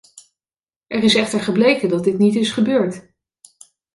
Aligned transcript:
Er 0.87 1.03
is 1.03 1.15
echter 1.15 1.39
gebleken 1.39 1.89
dat 1.89 2.03
dit 2.03 2.17
niet 2.17 2.35
is 2.35 2.51
gebeurd. 2.51 3.03